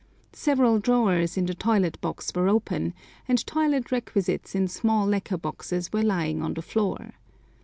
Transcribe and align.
Several 0.33 0.79
drawers 0.79 1.37
in 1.37 1.45
the 1.45 1.53
toilet 1.53 2.01
box 2.01 2.31
were 2.33 2.47
open, 2.47 2.95
and 3.27 3.45
toilet 3.45 3.91
requisites 3.91 4.55
in 4.55 4.67
small 4.67 5.05
lacquer 5.05 5.37
boxes 5.37 5.93
were 5.93 6.01
lying 6.01 6.41
on 6.41 6.55
the 6.55 6.63
floor. 6.63 7.13